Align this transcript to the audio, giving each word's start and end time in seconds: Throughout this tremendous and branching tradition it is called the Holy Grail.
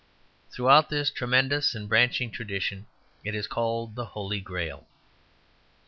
Throughout 0.49 0.89
this 0.89 1.11
tremendous 1.11 1.75
and 1.75 1.87
branching 1.87 2.31
tradition 2.31 2.87
it 3.23 3.35
is 3.35 3.45
called 3.45 3.93
the 3.93 4.07
Holy 4.17 4.41
Grail. 4.41 4.87